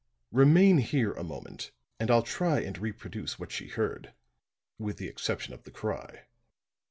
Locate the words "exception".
5.07-5.53